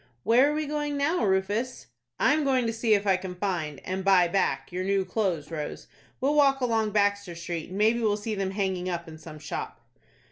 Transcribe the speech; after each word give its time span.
"Where 0.23 0.49
are 0.51 0.55
we 0.55 0.65
going 0.65 0.97
now, 0.97 1.23
Rufus?" 1.23 1.85
"I 2.19 2.33
am 2.33 2.43
going 2.43 2.65
to 2.65 2.73
see 2.73 2.95
if 2.95 3.05
I 3.05 3.17
can 3.17 3.35
find, 3.35 3.79
and 3.85 4.03
buy 4.03 4.27
back, 4.27 4.71
your 4.71 4.83
new 4.83 5.05
clothes, 5.05 5.51
Rose. 5.51 5.85
We'll 6.19 6.33
walk 6.33 6.59
along 6.59 6.89
Baxter 6.89 7.35
Street, 7.35 7.69
and 7.69 7.77
maybe 7.77 7.99
we'll 7.99 8.17
see 8.17 8.33
them 8.33 8.49
hanging 8.49 8.89
up 8.89 9.07
in 9.07 9.19
some 9.19 9.37
shop." 9.37 9.79